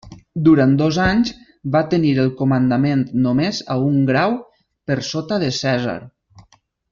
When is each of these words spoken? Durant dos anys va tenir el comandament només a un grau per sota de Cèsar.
Durant 0.45 0.71
dos 0.77 0.95
anys 1.01 1.33
va 1.75 1.81
tenir 1.91 2.13
el 2.23 2.31
comandament 2.41 3.03
només 3.27 3.59
a 3.75 3.79
un 3.91 4.01
grau 4.11 4.35
per 4.91 4.99
sota 5.13 5.39
de 5.45 5.53
Cèsar. 5.63 5.97